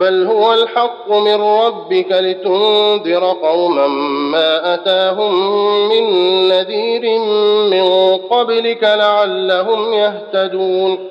[0.00, 3.86] بل هو الحق من ربك لتنذر قوما
[4.32, 5.34] ما أتاهم
[5.88, 6.04] من
[6.48, 7.18] نذير
[7.70, 11.10] من قبلك لعلهم يهتدون.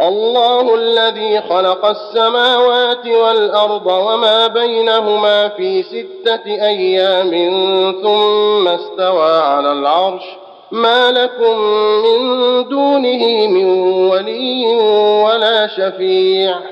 [0.00, 7.30] الله الذي خلق السماوات والأرض وما بينهما في ستة أيام
[8.02, 10.24] ثم استوى على العرش.
[10.70, 11.58] ما لكم
[12.04, 12.18] من
[12.68, 13.64] دونه من
[14.10, 14.66] ولي
[15.24, 16.71] ولا شفيع.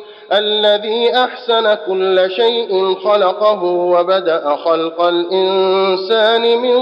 [0.33, 6.77] الذي أحسن كل شيء خلقه وبدأ خلق الإنسان من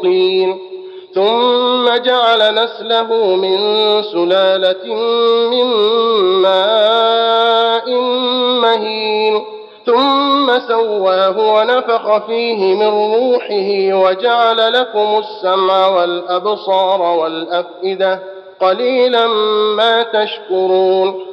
[0.00, 0.58] طين
[1.14, 3.58] ثم جعل نسله من
[4.02, 4.94] سلالة
[5.50, 5.64] من
[6.42, 7.90] ماء
[8.60, 9.44] مهين
[9.86, 18.18] ثم سواه ونفخ فيه من روحه وجعل لكم السمع والأبصار والأفئدة
[18.60, 19.26] قليلا
[19.76, 21.32] ما تشكرون.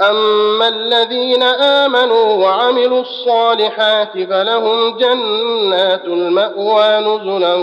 [0.00, 7.56] أما الذين آمنوا وعملوا الصالحات فلهم جنات المأوى نزلا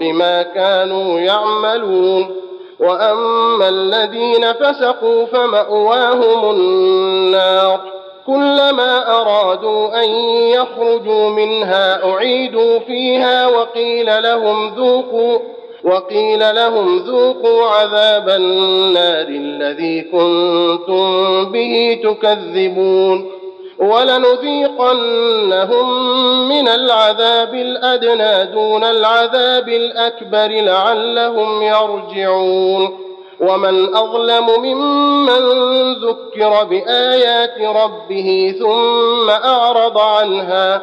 [0.00, 2.36] بما كانوا يعملون.
[2.80, 7.80] وأما الذين فسقوا فمأواهم النار.
[8.26, 10.10] كلما أرادوا أن
[10.50, 15.38] يخرجوا منها أعيدوا فيها وقيل لهم ذوقوا
[15.86, 23.30] وقيل لهم ذوقوا عذاب النار الذي كنتم به تكذبون
[23.78, 25.88] ولنذيقنهم
[26.48, 32.98] من العذاب الأدنى دون العذاب الأكبر لعلهم يرجعون
[33.40, 40.82] ومن أظلم ممن ذكر بآيات ربه ثم أعرض عنها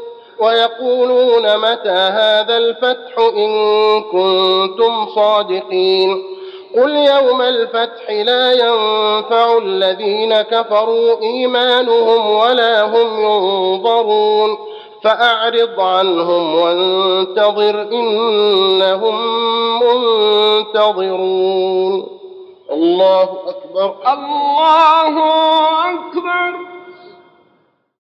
[0.41, 3.51] ويقولون متى هذا الفتح إن
[4.01, 6.23] كنتم صادقين
[6.75, 14.57] قل يوم الفتح لا ينفع الذين كفروا إيمانهم ولا هم ينظرون
[15.03, 19.15] فأعرض عنهم وانتظر إنهم
[20.75, 22.07] منتظرون.
[22.71, 23.95] الله أكبر.
[24.13, 25.17] الله
[25.89, 26.70] أكبر.